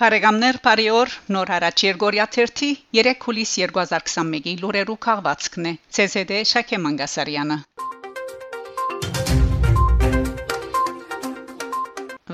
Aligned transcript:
Բարեկամներ, 0.00 0.56
բարի 0.64 0.84
օր։ 0.96 1.10
Նոր 1.34 1.50
հարաճ 1.52 1.82
Երգորիա 1.86 2.24
30 2.36 2.70
3 3.00 3.12
հուլիս 3.26 3.52
2021-ի 3.64 4.56
լուրերու 4.62 4.98
քաղվածքն 5.06 5.70
է։ 5.74 5.76
ՑՍԴ 6.06 6.42
Շակե 6.54 6.82
Մանգասարյանը։ 6.88 7.62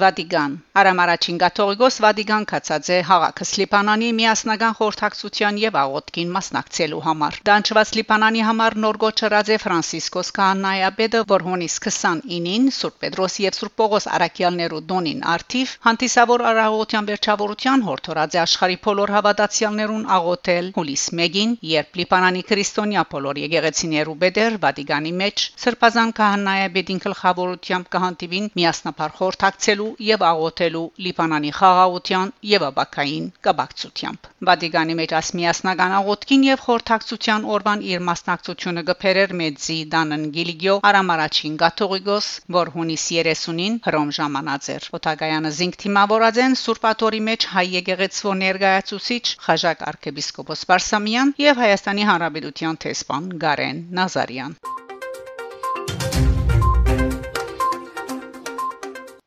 Վատիկան 0.03 0.55
Արամարաչին 0.77 1.37
Կաթողիկոս 1.41 1.97
Վատիկան 2.05 2.45
կացած 2.51 2.89
է 2.93 2.97
հաղաքը 3.09 3.45
Սլիպանանի 3.49 4.09
միասնական 4.17 4.75
խորհրդակցության 4.79 5.61
եւ 5.63 5.77
աղոթքին 5.83 6.35
մասնակցելու 6.37 7.01
համար։ 7.07 7.39
Դանչված 7.49 7.91
Սլիպանանի 7.93 8.43
համար 8.49 8.77
նոր 8.85 8.99
գոչրած 9.05 9.51
է 9.55 9.59
Ֆրանցիսկոս 9.63 10.33
Կանայաբեդը, 10.37 11.23
որ 11.33 11.45
հունիս 11.47 11.77
29-ին 11.87 12.67
Սուրբ 12.77 12.99
Պետրոս 13.07 13.39
եւ 13.47 13.57
Սուրբ 13.57 13.75
Պողոս 13.81 14.09
Արաքյալներու 14.17 14.83
դոնին 14.93 15.25
արթիվ 15.37 15.73
հանդիսավոր 15.87 16.45
արաղոթյան 16.51 17.09
վերջավորության 17.13 17.87
հորթորած 17.89 18.37
է 18.37 18.43
աշխարի 18.45 18.79
բոլոր 18.87 19.15
հավատացյալներուն 19.17 20.05
աղոթել 20.19 20.71
հուլիս 20.77 21.07
1-ին, 21.17 21.57
երբ 21.73 22.01
Լիպանանի 22.03 22.45
քրիստոնյա 22.53 23.07
բոլոր 23.17 23.43
եկեղեցիներու 23.47 24.19
բեդեր 24.27 24.61
Վատիկանի 24.67 25.17
մեջ 25.25 25.49
Սրբազան 25.65 26.15
Կանայաբեդին 26.21 27.03
գլխավորությամբ 27.07 27.91
կհանդիվին 27.97 28.51
միասնապար 28.61 29.17
խորհրդակցելու 29.21 29.86
ստեղծելու 29.87 30.07
եւ 30.07 30.23
աղոթելու 30.27 30.83
Լիբանանի 31.05 31.51
խաղաղության 31.57 32.33
եւ 32.51 32.63
աբակային 32.67 33.27
կապակցությամբ։ 33.47 34.29
Վատիկանի 34.49 34.95
մեջ 35.01 35.11
ասմիասնական 35.21 35.95
աղոթքին 35.99 36.47
եւ 36.47 36.63
խորհրդակցության 36.67 37.47
օրվան 37.57 37.85
իր 37.91 38.01
մասնակցությունը 38.09 38.83
գբերեր 38.91 39.35
մեծի 39.41 39.79
Դանն 39.95 40.25
Գիլիգիո 40.37 40.77
Արամարաչին 40.91 41.59
Գաթողիկոս, 41.63 42.31
որ 42.59 42.73
հունիս 42.77 43.07
30-ին 43.17 43.79
հռոմ 43.87 44.15
ժամանած 44.19 44.71
էր։ 44.77 44.89
Օտագայանը 45.01 45.53
զինք 45.61 45.81
թիմավորած 45.85 46.41
են 46.47 46.59
Սուրբաթորի 46.63 47.23
մեջ 47.31 47.49
հայ 47.57 47.67
եկեղեցու 47.77 48.39
ներկայացուցիչ 48.43 49.25
Խաժակ 49.47 49.87
arczepiskopos 49.93 50.67
Վարսամյան 50.71 51.37
եւ 51.47 51.63
Հայաստանի 51.67 52.11
Հանրապետության 52.13 52.83
տեսփան 52.87 53.31
Գարեն 53.47 53.87
Նազարյան։ 54.01 54.76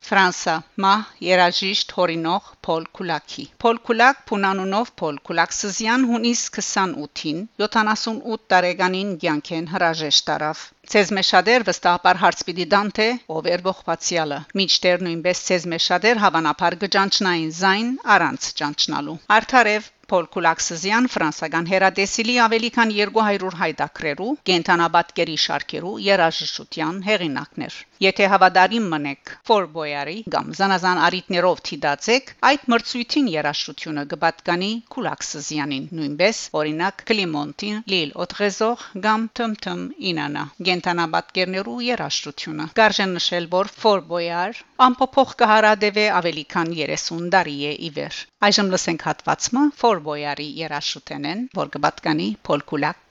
Ֆրանսա 0.09 0.53
մահ 0.83 1.01
երաժիշտ 1.23 1.91
հորինող 1.95 2.45
Փոլ 2.67 2.85
Կուլակի 2.97 3.43
Փոլ 3.63 3.79
Կուլակ 3.89 4.21
Փունանունով 4.31 4.87
Փոլ 5.01 5.19
Կուլակսզյան 5.29 6.05
հունիս 6.11 6.41
28-ին 6.55 7.43
78 7.65 8.47
տարեկանին 8.53 9.11
ցանկեն 9.23 9.67
հրաժեշտ 9.73 10.25
տարավ 10.29 10.63
Ցեզմեշադեր 10.93 11.67
վստահաբար 11.67 12.21
հարց 12.23 12.41
պիտի 12.47 12.65
դան 12.71 12.89
թե 12.99 13.07
ով 13.35 13.51
էր 13.53 13.63
ողբացյալը 13.69 14.39
Միջտեր 14.61 15.05
նույնպես 15.09 15.43
ցեզմեշադեր 15.51 16.23
հավանաբար 16.25 16.77
գճանչնային 16.85 17.53
զայն 17.59 17.91
առանց 18.15 18.49
ճանչնալու 18.63 19.17
Արթարև 19.37 19.91
Փոլ 20.09 20.27
Կուլաքսզյան 20.33 21.11
ֆրանսական 21.17 21.69
հերադեսիլի 21.75 22.39
ավելի 22.47 22.73
քան 22.79 22.95
200 22.97 23.53
հայդակրերու 23.61 24.33
կենթանաբատկերի 24.49 25.37
շարքերու 25.45 25.93
երաժշտության 26.09 27.03
հեղինակներ։ 27.11 27.79
Եթե 27.99 28.27
հավադարին 28.31 28.85
մնեք 28.91 29.31
Ֆորբոյարի 29.49 30.13
կամ 30.33 30.51
զանազան 30.59 30.99
արիտներով 31.03 31.57
թիդացեք, 31.69 32.29
այդ 32.49 32.61
մրցույթին 32.73 33.27
երաժշտությունը 33.33 34.05
կպատկանի 34.13 34.69
Կուլաքսզյանին, 34.95 35.89
նույնպես 35.99 36.39
օրինակ 36.61 37.03
Կլիմոնտին, 37.11 37.81
Լիլ 37.91 38.15
Օտրեզող 38.25 38.85
կամ 39.07 39.27
Թմթմ 39.39 39.83
Ինանա։ 40.13 40.45
Կենթանաբատկերներու 40.69 41.77
երաժշտությունը։ 41.89 42.69
Կարժեն 42.79 43.15
նշել, 43.19 43.51
որ 43.59 43.73
Ֆորբոյար 43.83 44.63
ամփոփող 44.87 45.37
կհարադեվե 45.43 46.09
ավելի 46.23 46.45
քան 46.55 46.75
30 46.79 47.29
տարի 47.35 47.57
է 47.67 47.77
իվեր։ 47.91 48.23
Այժմ 48.47 48.73
լսենք 48.77 49.07
հատվածը. 49.09 49.67
Ֆորբոյարի 49.83 50.49
երաշուտենեն, 50.63 51.47
որ 51.59 51.75
կպատկանի 51.75 52.29
Փոլ 52.47 52.69
Կուլակ 52.71 53.07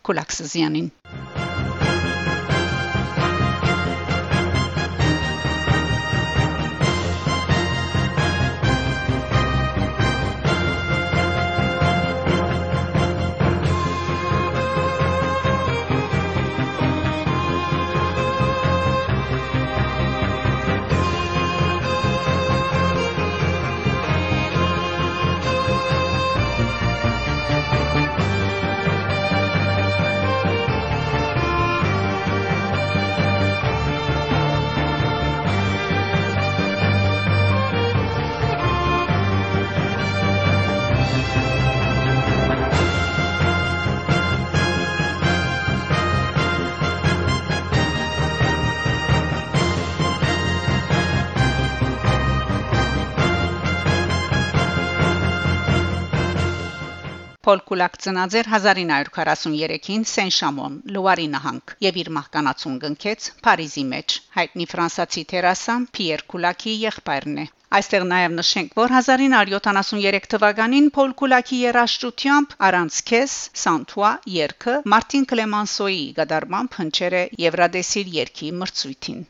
Պոլ 57.48 57.60
Կուլակ 57.69 57.94
ծնածեր 58.04 58.48
1943-ին 58.53 60.03
Սեն-Շամոն, 60.09 60.72
Լուարի 60.92 61.28
նահանգ, 61.34 61.72
եւ 61.84 61.98
իր 62.00 62.09
մահկանացուն 62.16 62.75
գնքեց 62.82 63.28
Փարիզի 63.47 63.84
մեջ։ 63.92 64.16
Հայտնի 64.34 64.66
ֆրանսացի 64.72 65.22
տերասան 65.31 65.86
Պիեր 65.97 66.25
Կուլակի 66.32 66.75
եղբայրն 66.82 67.38
է։ 67.42 67.47
Այստեղ 67.78 68.04
նաև 68.10 68.34
նշենք, 68.41 68.76
որ 68.81 68.94
1973 68.98 70.28
թվականին 70.34 70.91
Պոլ 70.98 71.14
Կուլակի 71.22 71.62
երաժշտությամբ 71.62 72.53
առանց 72.69 73.00
քես 73.12 73.38
Սանտուա 73.62 74.12
երգը 74.34 74.76
Մարտին 74.97 75.26
Կլեմանսոյի 75.32 76.04
գդարմամբ 76.20 76.78
հնչեր 76.82 77.19
է 77.22 77.25
Եվրադեսիլ 77.47 78.12
երգի 78.19 78.53
մրցույթին։ 78.60 79.25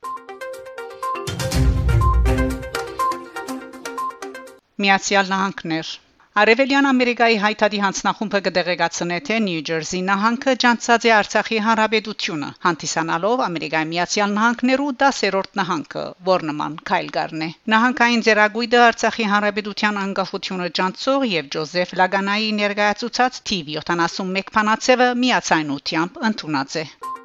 Միացյալ 4.83 5.35
Նահանգներ 5.37 5.97
Արևելյան 6.38 6.87
Ամերիկայի 6.88 7.37
հայտարարի 7.43 7.78
հանձնախումբը 7.82 8.41
կդեղեկացնե 8.47 9.16
թե 9.28 9.38
Նյու 9.47 9.62
Ջերսի 9.69 10.03
նահանգը 10.09 10.54
ջանցած 10.65 11.06
է 11.09 11.12
Արցախի 11.16 11.59
հանրապետությունը, 11.66 12.50
հանդիսանալով 12.66 13.43
Ամերիկայի 13.49 13.88
Միացյալ 13.94 14.37
Նահանգներու 14.37 14.88
10-րդ 15.03 15.59
նահանգը, 15.62 16.06
որ 16.31 16.47
նման 16.53 16.78
քայլգարն 16.93 17.44
է։ 17.49 17.50
Նահանգային 17.75 18.25
ձերագույդը 18.31 18.82
Արցախի 18.87 19.28
հանրապետության 19.34 20.03
անկախությունը 20.06 20.72
ջանցող 20.78 21.28
եւ 21.34 21.53
Ջոզեֆ 21.59 21.99
Լագանայի 22.03 22.50
ներկայացուցած 22.62 23.44
TV 23.53 23.78
71 23.82 24.59
փանացևը 24.59 25.15
միացայնությամբ 25.26 26.26
ընդունած 26.31 26.82
է։ 26.87 27.18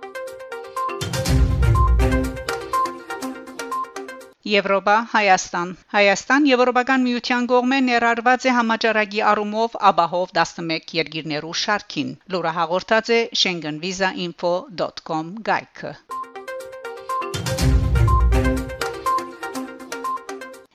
Եվրոպա 4.52 4.94
Հայաստան 5.12 5.70
Հայաստան 5.94 6.48
Եվրոպական 6.50 7.04
միության 7.08 7.46
կողմէ 7.52 7.78
ներառված 7.86 8.48
է 8.50 8.56
համաճարակի 8.56 9.22
առումով 9.34 9.78
աբահով 9.90 10.34
11 10.40 10.92
երկիրներու 10.98 11.54
շարքին 11.60 12.10
լուրը 12.36 12.51
հաղորդած 12.57 13.12
է 13.18 13.19
schengenvisainfo.com 13.42 15.31
գայքը 15.51 15.94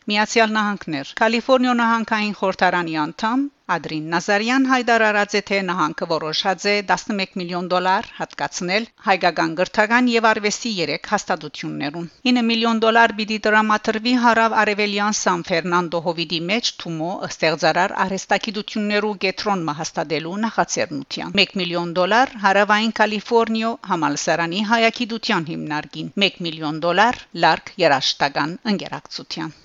Միացյալ 0.08 0.56
Նահանգներ. 0.56 1.12
Կալիֆոռնիա 1.20 1.76
նահանգային 1.82 2.34
խորհրդարանի 2.40 2.94
անդամ 3.04 3.46
Ադրին 3.74 4.04
Նազարյան 4.12 4.66
հայտարարած 4.68 5.34
է 5.38 5.40
թե 5.48 5.56
նահանգը 5.68 6.06
որոշած 6.12 6.62
է 6.70 6.76
11 6.90 7.34
միլիոն 7.40 7.66
դոլար 7.72 8.06
հատկացնել 8.20 8.86
հայկական 9.08 9.56
գրթական 9.58 10.08
եւ 10.12 10.28
արվեստի 10.30 10.72
3 10.78 11.10
հաստատություններուն 11.10 12.06
9 12.30 12.44
միլիոն 12.50 12.80
դոլար 12.84 13.14
պիտի 13.18 13.38
դրամատրվի 13.48 14.14
հարավ 14.24 14.56
արևելյան 14.62 15.18
Սան 15.20 15.44
Ֆերնանդո 15.50 16.02
հովիդի 16.08 16.40
մեջ 16.52 16.72
Թումո 16.84 17.12
ստեղծարար 17.28 17.96
արհեստագիտություններու 18.06 19.14
գետրոն 19.26 19.68
մահաստադելու 19.68 20.34
նախաձեռնության 20.48 21.38
1 21.46 21.56
միլիոն 21.62 21.94
դոլար 22.00 22.34
հարավային 22.48 22.98
Կալիֆոռնիա 23.02 23.76
համալսարանի 23.92 24.66
հայագիտության 24.72 25.48
հիմնարկին 25.52 26.12
1 26.32 26.42
միլիոն 26.48 26.82
դոլար 26.88 27.24
լարկ 27.46 27.72
երաշտական 27.86 28.60
ընկերակցության 28.74 29.56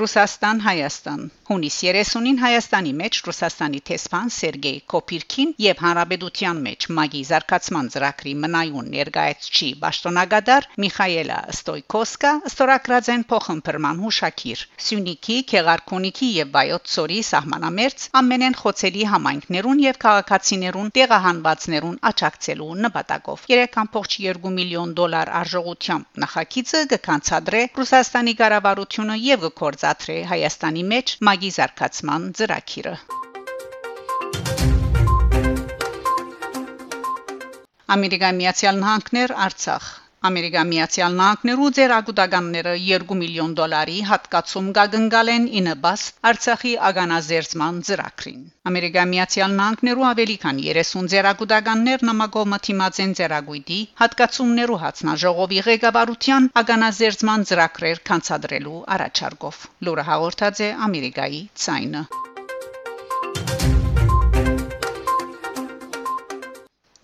Ռուսաստան 0.00 0.60
Հայաստան 0.64 1.24
Հունիս 1.48 1.74
30-ին 1.84 2.38
Հայաստանի 2.40 2.92
մեջ 2.96 3.16
Ռուսաստանի 3.26 3.80
տեսփան 3.88 4.30
Սերգեյ 4.32 4.76
Կոպիրքին 4.92 5.50
եւ 5.60 5.82
Հանրապետության 5.84 6.62
մեջ 6.66 6.86
Մագի 6.98 7.20
զարգացման 7.28 7.90
ծրագրի 7.92 8.32
մնայուն 8.44 8.88
ներկայացչի 8.94 9.68
Բաշտոնագադար 9.82 10.68
Միխայելա 10.84 11.40
Ստոյկոսկա 11.52 12.30
ստորակրած 12.52 13.10
են 13.16 13.26
փոխմբռման 13.32 14.00
հուշակիր 14.06 14.62
Սյունիքի, 14.86 15.36
Քեղարքունիքի 15.52 16.30
եւ 16.38 16.56
Վայոց 16.56 16.88
ծորի 16.94 17.20
սահմանամերձ 17.28 18.08
ամենեն 18.22 18.58
խոցելի 18.62 19.04
համայնքներուն 19.12 19.84
եւ 19.84 20.00
քաղաքացիներուն 20.06 20.90
տեղահանվածներուն 20.96 22.00
աճակցելու 22.12 22.70
նպատակով 22.88 23.46
3.2 23.52 24.56
միլիոն 24.56 24.96
դոլար 25.02 25.34
արժողությամբ 25.42 26.24
նախագիծը 26.24 26.82
կկանցադրե 26.96 27.62
Ռուսաստանի 27.82 28.36
կառավարությունը 28.40 29.20
եւ 29.28 29.48
գործ 29.52 29.82
գործադրե 29.92 30.14
Հայաստանի 30.28 30.82
մեջ 30.88 31.10
մագի 31.28 31.48
զարգացման 31.52 32.22
ծրագիրը։ 32.38 32.92
Ամերիկայի 37.96 38.36
Միացյալ 38.38 38.80
Նահանգներ 38.84 39.34
Արցախ 39.46 39.90
Ամերիկա 40.28 40.60
Միացյալ 40.70 41.16
Նահանգներու 41.18 41.68
ձեր 41.76 41.92
ագուտականները 41.94 42.74
2 42.82 43.16
միլիոն 43.22 43.56
դոլարի 43.60 43.96
հատկացում 44.10 44.68
կգնկալեն 44.76 45.48
ինը 45.60 45.74
բաս 45.86 46.04
Արցախի 46.30 46.74
ագանազերծման 46.90 47.80
ծրագրին։ 47.88 48.46
Ամերիկա 48.70 49.06
Միացյալ 49.14 49.58
Նահանգներու 49.58 50.06
ավելի 50.12 50.38
քան 50.46 50.62
30 50.68 51.10
ձերագուտականներ 51.16 52.06
նամակով 52.12 52.48
մթիմած 52.54 53.04
են 53.06 53.18
ձերագույտի 53.22 53.82
հատկացումներու 54.06 54.80
հացնաժողովի 54.86 55.62
ղեկավարության 55.72 56.50
ագանազերծման 56.62 57.48
ծրագրեր 57.50 58.04
կանցադրելու 58.12 58.80
առաջարկով։ 58.98 59.64
Լուրը 59.88 60.10
հաղորդած 60.12 60.68
է 60.68 60.74
Ամերիկայի 60.88 61.48
ցայնը։ 61.66 62.21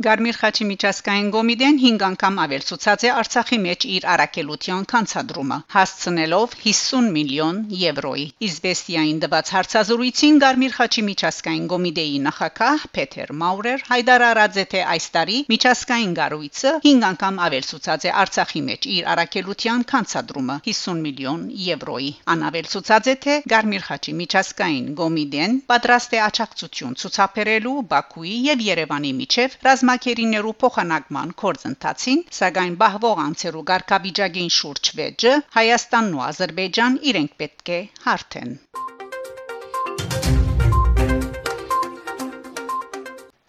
Գարմիր 0.08 0.36
Խաչի 0.40 0.64
միջազգային 0.68 1.26
կոմիտեն 1.34 1.78
5 1.80 2.02
անգամ 2.06 2.38
ավելցուցած 2.40 3.02
է 3.04 3.08
Արցախի 3.12 3.56
մեջ 3.64 3.84
իր 3.94 4.04
արակելության 4.12 4.84
կանցադրումը, 4.92 5.56
հասցնելով 5.74 6.54
50 6.62 7.10
միլիոն 7.16 7.58
եվրոյի։ 7.80 8.24
Իզվեստիային 8.48 9.18
դված 9.24 9.52
հարցազրույցին 9.56 10.38
Գարմիր 10.44 10.72
Խաչի 10.78 11.04
միջազգային 11.08 11.66
կոմիտեի 11.72 12.16
նախակահ 12.28 12.86
Փեթեր 12.96 13.32
Մաուրեր 13.42 13.84
հայտարարած 13.90 14.56
է 14.62 14.64
թե 14.72 14.80
այս 14.94 15.10
տարի 15.18 15.36
միջազգային 15.52 16.16
գարույցը 16.20 16.72
5 16.88 17.06
անգամ 17.10 17.42
ավելցուցած 17.48 18.08
է 18.08 18.14
Արցախի 18.24 18.64
մեջ 18.70 18.88
իր 18.96 19.12
արակելության 19.12 19.86
կանցադրումը 19.92 20.58
50 20.70 21.04
միլիոն 21.04 21.44
եվրոյի։ 21.68 22.10
Անավելցուցած 22.38 23.12
է 23.12 23.16
թե 23.28 23.36
Գարմիր 23.52 23.86
Խաչի 23.90 24.16
միջազգային 24.24 24.88
կոմիտեն 25.02 25.60
պատրաստ 25.68 26.16
է 26.16 26.24
աջակցություն 26.30 26.98
ցուցաբերելու 27.04 27.76
Բաքուի 27.92 28.34
եւ 28.48 28.66
Երևանի 28.72 29.14
միջև 29.20 29.56
ռազմակերիներու 29.98 30.52
փոխանակման 30.62 31.30
կորձընթացին, 31.42 32.20
սակայն 32.38 32.74
բահվող 32.82 33.22
անցերու 33.22 33.62
ղարքավիճակին 33.70 34.52
շուրջ 34.56 34.90
վեճը 34.98 35.32
Հայաստանն 35.56 36.14
ու 36.18 36.22
Ադրբեջան 36.26 36.98
իրենք 37.10 37.32
պետք 37.42 37.72
է 37.74 37.80
հարթեն։ 38.04 38.52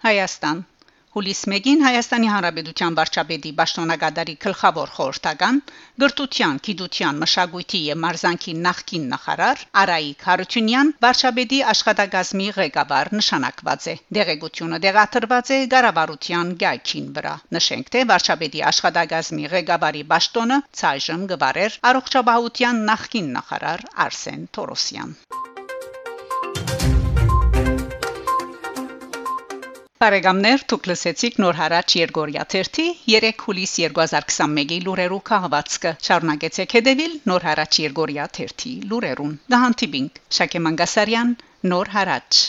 Հայաստան 0.09 0.65
Հուլիս 1.15 1.39
1-ին 1.49 1.79
Հայաստանի 1.81 2.27
Հանրապետության 2.31 2.95
վարչապետի 2.97 3.51
Պաշտոնակատարի 3.59 4.33
գլխավոր 4.43 4.91
խորհրդական 4.97 5.55
գրթության, 6.03 6.59
գիտության, 6.67 7.21
մշակույթի 7.23 7.81
եւ 7.85 7.99
մարզանկի 8.03 8.53
նախկին 8.65 9.07
նախարար 9.13 9.63
Արայիկ 9.83 10.27
Հարությունյան 10.29 10.91
վարչապետի 11.07 11.59
աշխատակազմի 11.73 12.47
ղեկավար 12.59 13.11
նշանակված 13.21 13.89
է։ 13.89 13.97
Դեղեցությունը 14.19 14.81
դեղաթրված 14.85 15.51
է 15.57 15.59
Գարավարության 15.73 16.53
գայքին 16.65 17.09
վրա։ 17.17 17.35
Նշենք 17.57 17.91
թե 17.97 18.05
վարչապետի 18.13 18.65
աշխատակազմի 18.69 19.51
ղեկավարի 19.57 20.05
Պաշտոնը 20.13 20.61
ցայժմ 20.83 21.27
գվարեր 21.33 21.81
առողջապահության 21.93 22.85
նախկին 22.93 23.35
նախարար 23.39 23.87
Արսեն 24.07 24.49
Թորոսյան։ 24.59 25.17
Բարեկամներ, 29.99 30.61
դուք 30.71 30.85
լսեցիք 30.89 31.39
նոր 31.43 31.57
հարաճ 31.59 31.95
Երգորիա 31.99 32.43
3 32.53 32.83
3 33.15 33.31
հուլիս 33.41 33.73
2021-ի 33.79 34.77
լուրերու 34.85 35.17
քաղվածքը։ 35.29 35.91
Շարունակեցեք 36.07 36.75
հետևել 36.77 37.17
նոր 37.31 37.47
հարաճ 37.49 37.79
Երգորիա 37.83 38.29
3 38.39 38.71
լուրերուն։ 38.93 39.33
Գահանտիբինգ 39.55 40.23
Շակե 40.39 40.63
Մանգասարյան 40.69 41.35
նոր 41.73 41.93
հարաճ 41.97 42.41